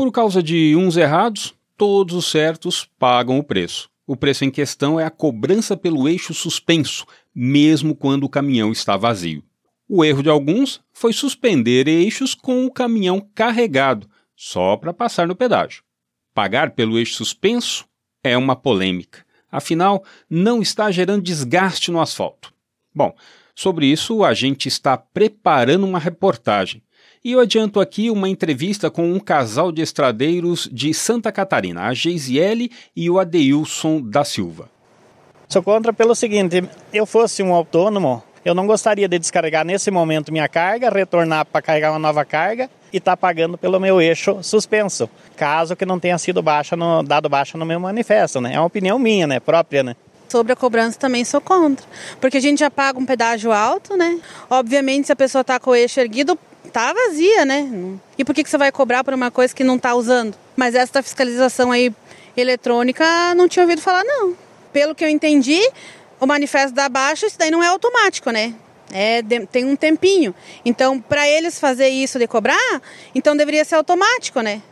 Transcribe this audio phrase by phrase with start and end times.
[0.00, 3.90] Por causa de uns errados, todos os certos pagam o preço.
[4.06, 8.96] O preço em questão é a cobrança pelo eixo suspenso, mesmo quando o caminhão está
[8.96, 9.44] vazio.
[9.86, 15.36] O erro de alguns foi suspender eixos com o caminhão carregado, só para passar no
[15.36, 15.82] pedágio.
[16.32, 17.84] Pagar pelo eixo suspenso
[18.24, 19.22] é uma polêmica.
[19.52, 22.54] Afinal, não está gerando desgaste no asfalto.
[22.94, 23.14] Bom,
[23.60, 26.82] sobre isso a gente está preparando uma reportagem.
[27.22, 31.92] E eu adianto aqui uma entrevista com um casal de estradeiros de Santa Catarina, a
[31.92, 34.70] Geisiele e o Adeilson da Silva.
[35.46, 40.32] Sou contra pelo seguinte: eu fosse um autônomo, eu não gostaria de descarregar nesse momento
[40.32, 44.42] minha carga, retornar para carregar uma nova carga e estar tá pagando pelo meu eixo
[44.42, 45.06] suspenso,
[45.36, 48.54] caso que não tenha sido baixa no, dado baixa no meu manifesto, né?
[48.54, 49.38] É uma opinião minha, né?
[49.38, 49.96] Própria, né?
[50.30, 51.84] Sobre a cobrança também sou contra,
[52.20, 54.20] porque a gente já paga um pedágio alto, né?
[54.48, 56.38] Obviamente, se a pessoa está com o eixo erguido,
[56.72, 57.68] tá vazia, né?
[58.16, 60.36] E por que, que você vai cobrar por uma coisa que não está usando?
[60.56, 61.92] Mas essa fiscalização aí
[62.36, 64.36] eletrônica, não tinha ouvido falar, não.
[64.72, 65.60] Pelo que eu entendi,
[66.20, 68.54] o manifesto da baixa, isso daí não é automático, né?
[68.92, 70.32] É, tem um tempinho.
[70.64, 72.80] Então, para eles fazer isso de cobrar,
[73.14, 74.62] então deveria ser automático, né?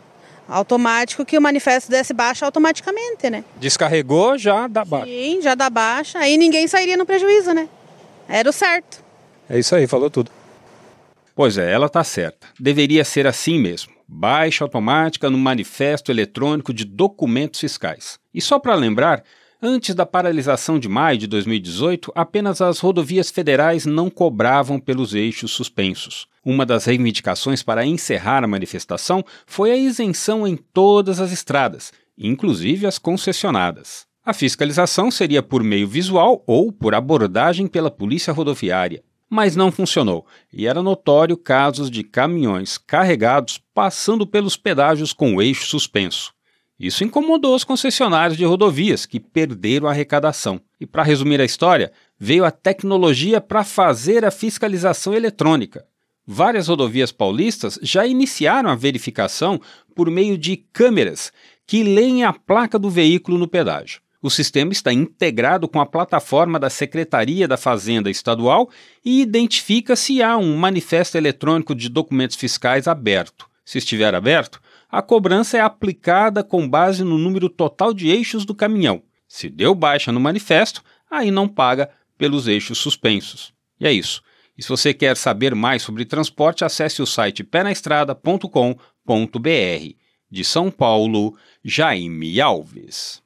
[0.48, 3.44] Automático que o manifesto desse baixa automaticamente, né?
[3.60, 5.06] Descarregou, já dá baixa.
[5.06, 6.18] Sim, já dá baixa.
[6.18, 7.68] Aí ninguém sairia no prejuízo, né?
[8.26, 9.04] Era o certo.
[9.48, 10.30] É isso aí, falou tudo.
[11.34, 12.48] Pois é, ela está certa.
[12.58, 13.92] Deveria ser assim mesmo.
[14.08, 18.18] Baixa automática no manifesto eletrônico de documentos fiscais.
[18.32, 19.22] E só para lembrar,
[19.60, 25.50] Antes da paralisação de maio de 2018, apenas as rodovias federais não cobravam pelos eixos
[25.50, 26.28] suspensos.
[26.44, 32.86] Uma das reivindicações para encerrar a manifestação foi a isenção em todas as estradas, inclusive
[32.86, 34.06] as concessionadas.
[34.24, 39.02] A fiscalização seria por meio visual ou por abordagem pela polícia rodoviária.
[39.28, 45.42] Mas não funcionou, e era notório casos de caminhões carregados passando pelos pedágios com o
[45.42, 46.32] eixo suspenso.
[46.78, 50.60] Isso incomodou os concessionários de rodovias, que perderam a arrecadação.
[50.80, 55.84] E para resumir a história, veio a tecnologia para fazer a fiscalização eletrônica.
[56.24, 59.60] Várias rodovias paulistas já iniciaram a verificação
[59.94, 61.32] por meio de câmeras
[61.66, 64.00] que leem a placa do veículo no pedágio.
[64.20, 68.68] O sistema está integrado com a plataforma da Secretaria da Fazenda Estadual
[69.04, 73.48] e identifica se há um manifesto eletrônico de documentos fiscais aberto.
[73.64, 78.54] Se estiver aberto, a cobrança é aplicada com base no número total de eixos do
[78.54, 79.02] caminhão.
[79.28, 83.52] Se deu baixa no manifesto, aí não paga pelos eixos suspensos.
[83.78, 84.22] E é isso.
[84.56, 88.78] E se você quer saber mais sobre transporte, acesse o site penaestrada.com.br.
[90.30, 93.22] De São Paulo, Jaime Alves.